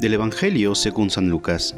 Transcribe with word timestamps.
Del 0.00 0.14
Evangelio 0.14 0.74
según 0.74 1.10
San 1.10 1.28
Lucas. 1.28 1.74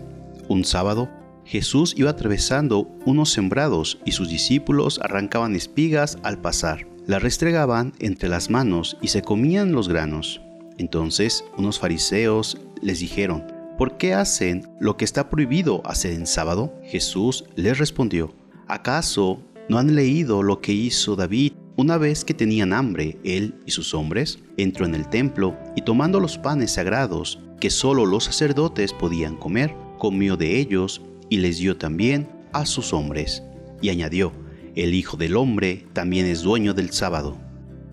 Un 0.49 0.65
sábado, 0.65 1.11
Jesús 1.45 1.95
iba 1.97 2.11
atravesando 2.11 2.89
unos 3.05 3.33
sembrados 3.33 3.99
y 4.05 4.13
sus 4.13 4.29
discípulos 4.29 5.01
arrancaban 5.03 5.57
espigas 5.57 6.19
al 6.23 6.41
pasar. 6.41 6.87
Las 7.07 7.21
restregaban 7.21 7.93
entre 7.99 8.29
las 8.29 8.49
manos 8.49 8.97
y 9.03 9.09
se 9.09 9.23
comían 9.23 9.73
los 9.73 9.89
granos. 9.89 10.41
Entonces 10.79 11.45
unos 11.59 11.81
fariseos 11.81 12.59
les 12.81 13.01
dijeron, 13.01 13.45
¿por 13.77 13.97
qué 13.97 14.15
hacen 14.15 14.69
lo 14.79 14.97
que 14.97 15.05
está 15.05 15.29
prohibido 15.29 15.83
hacer 15.85 16.13
en 16.13 16.29
sábado? 16.29 16.73
Jesús 16.85 17.45
les 17.57 17.79
respondió, 17.79 18.33
¿acaso 18.69 19.41
no 19.69 19.79
han 19.79 19.95
leído 19.95 20.43
lo 20.43 20.61
que 20.61 20.73
hizo 20.73 21.17
David 21.17 21.53
una 21.77 21.97
vez 21.97 22.25
que 22.25 22.35
tenían 22.35 22.73
hambre, 22.73 23.19
él 23.25 23.55
y 23.65 23.71
sus 23.71 23.95
hombres? 23.95 24.39
Entró 24.57 24.85
en 24.85 24.95
el 24.95 25.09
templo 25.09 25.57
y 25.75 25.83
tomando 25.83 26.21
los 26.21 26.37
panes 26.39 26.73
sagrados 26.73 27.41
que 27.61 27.71
solo 27.71 28.05
los 28.05 28.25
sacerdotes 28.25 28.93
podían 28.93 29.37
comer, 29.37 29.75
comió 29.99 30.37
de 30.37 30.59
ellos 30.59 31.01
y 31.31 31.39
les 31.39 31.59
dio 31.59 31.77
también 31.77 32.29
a 32.53 32.67
sus 32.67 32.93
hombres. 32.93 33.43
Y 33.81 33.89
añadió, 33.89 34.33
el 34.75 34.95
Hijo 34.95 35.17
del 35.17 35.37
Hombre 35.37 35.87
también 35.93 36.27
es 36.27 36.43
dueño 36.43 36.75
del 36.75 36.93
sábado. 36.93 37.37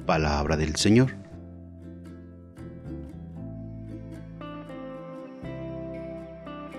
Palabra 0.06 0.58
del 0.58 0.76
Señor. 0.76 1.16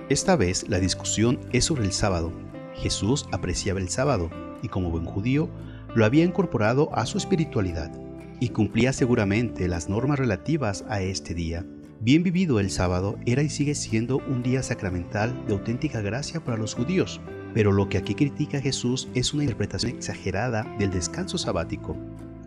Esta 0.09 0.35
vez 0.35 0.69
la 0.69 0.81
discusión 0.81 1.39
es 1.53 1.65
sobre 1.65 1.85
el 1.85 1.93
sábado. 1.93 2.50
Jesús 2.81 3.27
apreciaba 3.33 3.81
el 3.81 3.89
sábado 3.89 4.31
y 4.63 4.69
como 4.69 4.91
buen 4.91 5.05
judío 5.05 5.49
lo 5.95 6.05
había 6.05 6.25
incorporado 6.25 6.95
a 6.95 7.07
su 7.07 7.19
espiritualidad 7.19 7.93
y 8.41 8.49
cumplía 8.51 8.93
seguramente 8.93 9.69
las 9.69 9.89
normas 9.89 10.19
relativas 10.19 10.85
a 10.89 11.03
este 11.03 11.35
día. 11.35 11.65
Bien 12.01 12.23
vivido 12.23 12.59
el 12.59 12.71
sábado 12.71 13.19
era 13.27 13.43
y 13.43 13.51
sigue 13.51 13.75
siendo 13.75 14.17
un 14.17 14.43
día 14.43 14.63
sacramental 14.63 15.47
de 15.47 15.53
auténtica 15.53 16.01
gracia 16.01 16.43
para 16.43 16.57
los 16.57 16.75
judíos, 16.75 17.21
pero 17.53 17.73
lo 17.73 17.91
que 17.91 17.99
aquí 17.99 18.15
critica 18.15 18.61
Jesús 18.61 19.09
es 19.15 19.35
una 19.35 19.43
interpretación 19.43 19.93
exagerada 19.93 20.65
del 20.79 20.91
descanso 20.91 21.37
sabático. 21.37 21.97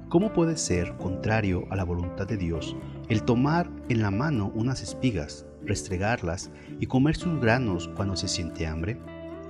¿Cómo 0.09 0.33
puede 0.33 0.58
ser 0.58 0.95
contrario 0.97 1.67
a 1.69 1.75
la 1.75 1.83
voluntad 1.83 2.27
de 2.27 2.38
Dios 2.38 2.75
el 3.09 3.23
tomar 3.23 3.69
en 3.89 4.02
la 4.02 4.09
mano 4.09 4.52
unas 4.55 4.81
espigas, 4.81 5.45
restregarlas 5.63 6.49
y 6.80 6.88
comer 6.88 7.15
sus 7.15 7.39
granos 7.39 7.89
cuando 7.95 8.15
se 8.15 8.27
siente 8.27 8.65
hambre? 8.65 8.97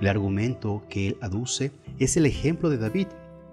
El 0.00 0.08
argumento 0.08 0.82
que 0.88 1.08
él 1.08 1.16
aduce 1.20 1.72
es 1.98 2.16
el 2.16 2.26
ejemplo 2.26 2.70
de 2.70 2.78
David 2.78 3.06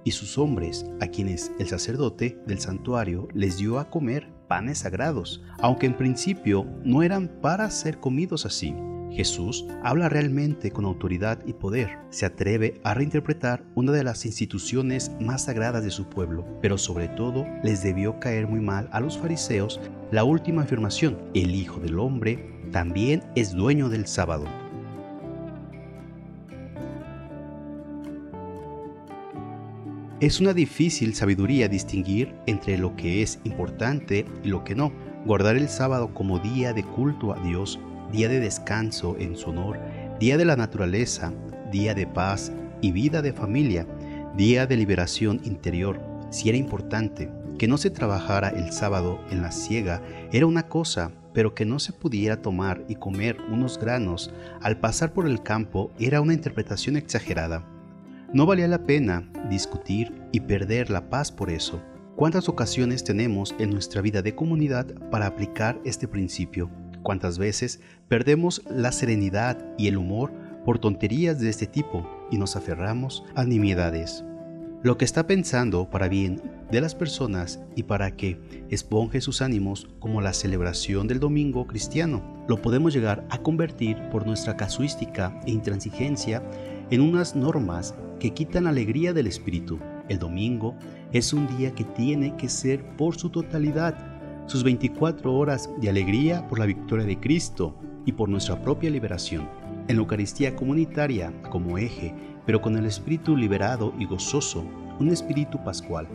y 0.03 0.11
sus 0.11 0.38
hombres, 0.38 0.86
a 1.00 1.08
quienes 1.08 1.52
el 1.59 1.67
sacerdote 1.67 2.39
del 2.47 2.59
santuario 2.59 3.28
les 3.34 3.58
dio 3.58 3.80
a 3.80 3.89
comer 3.89 4.28
panes 4.47 4.80
sagrados, 4.80 5.44
aunque 5.59 5.86
en 5.86 5.95
principio 5.95 6.66
no 6.84 7.03
eran 7.03 7.28
para 7.42 7.69
ser 7.69 8.00
comidos 8.00 8.45
así. 8.45 8.73
Jesús 9.12 9.66
habla 9.84 10.09
realmente 10.09 10.72
con 10.72 10.86
autoridad 10.86 11.39
y 11.45 11.53
poder, 11.53 12.00
se 12.09 12.25
atreve 12.25 12.80
a 12.84 12.94
reinterpretar 12.94 13.64
una 13.75 13.92
de 13.92 14.03
las 14.03 14.25
instituciones 14.25 15.12
más 15.19 15.45
sagradas 15.45 15.84
de 15.84 15.92
su 15.92 16.06
pueblo, 16.06 16.45
pero 16.62 16.78
sobre 16.78 17.09
todo 17.09 17.45
les 17.62 17.84
debió 17.84 18.19
caer 18.19 18.47
muy 18.47 18.62
mal 18.62 18.89
a 18.92 19.02
los 19.02 19.17
fariseos 19.17 19.81
la 20.12 20.25
última 20.25 20.64
afirmación, 20.64 21.17
el 21.34 21.56
Hijo 21.56 21.80
del 21.80 21.97
Hombre 21.97 22.52
también 22.72 23.23
es 23.36 23.53
dueño 23.53 23.88
del 23.88 24.08
sábado. 24.08 24.45
Es 30.22 30.39
una 30.39 30.53
difícil 30.53 31.16
sabiduría 31.16 31.67
distinguir 31.67 32.36
entre 32.45 32.77
lo 32.77 32.95
que 32.95 33.23
es 33.23 33.39
importante 33.44 34.25
y 34.44 34.50
lo 34.50 34.63
que 34.63 34.75
no. 34.75 34.94
Guardar 35.25 35.58
el 35.58 35.67
sábado 35.67 36.13
como 36.13 36.38
día 36.38 36.73
de 36.73 36.83
culto 36.83 37.33
a 37.33 37.39
Dios 37.41 37.80
día 38.11 38.30
de 38.30 38.39
descanso 38.39 39.16
en 39.18 39.35
su 39.35 39.50
honor, 39.50 39.79
día 40.19 40.38
de 40.38 40.46
la 40.46 40.56
naturaleza, 40.56 41.34
día 41.72 41.96
de 41.96 42.06
paz 42.06 42.51
y 42.81 42.91
vida 42.91 43.22
de 43.22 43.34
familia, 43.34 43.88
día 44.35 44.68
de 44.68 44.78
liberación 44.78 45.41
interior. 45.44 46.00
Si 46.29 46.50
era 46.50 46.57
importante 46.57 47.31
que 47.57 47.67
no 47.67 47.78
se 47.78 47.90
trabajara 47.90 48.50
el 48.50 48.72
sábado 48.72 49.19
en 49.31 49.41
la 49.41 49.51
siega, 49.51 50.01
era 50.31 50.46
una 50.46 50.67
cosa, 50.67 51.12
pero 51.34 51.56
que 51.56 51.66
no 51.66 51.79
se 51.79 51.94
pudiera 51.94 52.41
tomar 52.41 52.84
y 52.88 52.96
comer 52.96 53.38
unos 53.50 53.79
granos 53.79 54.31
al 54.62 54.78
pasar 54.78 55.13
por 55.13 55.25
el 55.25 55.41
campo 55.41 55.91
era 56.00 56.22
una 56.22 56.34
interpretación 56.34 56.97
exagerada. 56.97 57.71
No 58.34 58.46
valía 58.46 58.69
la 58.69 58.86
pena 58.86 59.30
discutir 59.50 60.14
y 60.31 60.40
perder 60.40 60.90
la 60.90 61.09
paz 61.09 61.34
por 61.34 61.50
eso. 61.50 61.81
¿Cuántas 62.16 62.47
ocasiones 62.47 63.03
tenemos 63.03 63.53
en 63.59 63.72
nuestra 63.72 64.02
vida 64.02 64.22
de 64.22 64.36
comunidad 64.36 64.86
para 65.09 65.25
aplicar 65.25 65.81
este 65.84 66.08
principio? 66.08 66.70
¿Cuántas 67.03 67.38
veces 67.38 67.81
perdemos 68.08 68.62
la 68.70 68.94
serenidad 68.94 69.58
y 69.78 69.88
el 69.88 69.97
humor 69.97 70.31
por 70.64 70.80
tonterías 70.80 71.41
de 71.41 71.50
este 71.50 71.68
tipo 71.68 72.08
y 72.31 72.38
nos 72.38 72.56
aferramos 72.56 73.25
a 73.36 73.44
nimiedades? 73.44 74.24
Lo 74.81 74.97
que 74.97 75.03
está 75.03 75.28
pensando 75.28 75.90
para 75.90 76.08
bien 76.08 76.41
de 76.72 76.80
las 76.80 76.96
personas 76.96 77.59
y 77.75 77.84
para 77.84 78.16
que 78.16 78.40
esponje 78.70 79.20
sus 79.20 79.41
ánimos 79.41 79.90
como 80.00 80.22
la 80.22 80.31
celebración 80.31 81.08
del 81.08 81.20
domingo 81.20 81.68
cristiano, 81.68 82.46
lo 82.47 82.62
podemos 82.62 82.94
llegar 82.94 83.25
a 83.30 83.40
convertir 83.40 83.97
por 84.09 84.25
nuestra 84.25 84.56
casuística 84.56 85.38
e 85.46 85.52
intransigencia 85.52 86.41
en 86.91 87.02
unas 87.02 87.35
normas 87.35 87.96
que 88.19 88.31
quitan 88.31 88.68
alegría 88.68 89.13
del 89.13 89.28
espíritu. 89.28 89.79
El 90.09 90.19
domingo 90.19 90.75
es 91.12 91.34
un 91.34 91.47
día 91.57 91.74
que 91.74 91.85
tiene 91.85 92.35
que 92.35 92.50
ser 92.50 92.85
por 92.97 93.16
su 93.16 93.29
totalidad 93.29 93.96
sus 94.46 94.63
24 94.63 95.34
horas 95.34 95.69
de 95.79 95.90
alegría 95.90 96.46
por 96.50 96.59
la 96.59 96.66
victoria 96.66 97.06
de 97.06 97.18
Cristo 97.18 97.74
y 98.06 98.12
por 98.12 98.28
nuestra 98.28 98.62
propia 98.62 98.90
liberación. 98.90 99.47
En 99.88 99.96
la 99.96 100.02
Eucaristía 100.02 100.56
comunitaria 100.56 101.34
como 101.50 101.78
eje, 101.78 102.13
pero 102.46 102.62
con 102.62 102.75
el 102.78 102.85
espíritu 102.85 103.38
liberado 103.38 103.94
y 103.97 104.06
gozoso, 104.06 104.66
un 105.00 105.08
espíritu 105.09 105.63
pascual. 105.63 106.08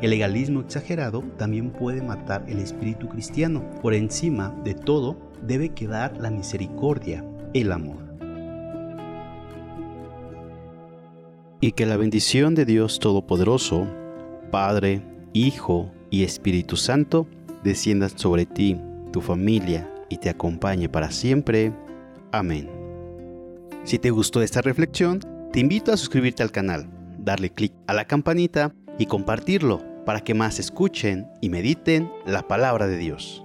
El 0.00 0.10
legalismo 0.10 0.60
exagerado 0.60 1.22
también 1.36 1.70
puede 1.70 2.02
matar 2.02 2.44
el 2.48 2.58
espíritu 2.58 3.08
cristiano. 3.08 3.68
Por 3.82 3.94
encima 3.94 4.54
de 4.64 4.74
todo 4.74 5.16
debe 5.44 5.70
quedar 5.70 6.16
la 6.18 6.30
misericordia, 6.30 7.24
el 7.52 7.72
amor. 7.72 8.11
Y 11.64 11.72
que 11.72 11.86
la 11.86 11.96
bendición 11.96 12.56
de 12.56 12.64
Dios 12.64 12.98
Todopoderoso, 12.98 13.86
Padre, 14.50 15.00
Hijo 15.32 15.92
y 16.10 16.24
Espíritu 16.24 16.76
Santo, 16.76 17.28
descienda 17.62 18.08
sobre 18.08 18.46
ti, 18.46 18.80
tu 19.12 19.20
familia 19.20 19.88
y 20.08 20.16
te 20.16 20.28
acompañe 20.28 20.88
para 20.88 21.12
siempre. 21.12 21.72
Amén. 22.32 22.68
Si 23.84 24.00
te 24.00 24.10
gustó 24.10 24.42
esta 24.42 24.60
reflexión, 24.60 25.20
te 25.52 25.60
invito 25.60 25.92
a 25.92 25.96
suscribirte 25.96 26.42
al 26.42 26.50
canal, 26.50 26.90
darle 27.16 27.50
clic 27.50 27.72
a 27.86 27.94
la 27.94 28.06
campanita 28.06 28.74
y 28.98 29.06
compartirlo 29.06 29.84
para 30.04 30.18
que 30.18 30.34
más 30.34 30.58
escuchen 30.58 31.28
y 31.40 31.48
mediten 31.48 32.10
la 32.26 32.42
palabra 32.48 32.88
de 32.88 32.98
Dios. 32.98 33.41